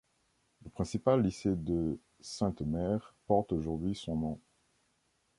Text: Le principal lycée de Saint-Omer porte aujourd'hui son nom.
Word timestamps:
Le 0.63 0.71
principal 0.71 1.21
lycée 1.21 1.53
de 1.55 1.99
Saint-Omer 2.21 3.13
porte 3.27 3.51
aujourd'hui 3.51 3.93
son 3.93 4.15
nom. 4.15 4.39